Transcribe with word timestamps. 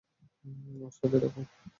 ওর 0.81 0.91
সাথে 0.91 1.17
থাকো। 1.19 1.41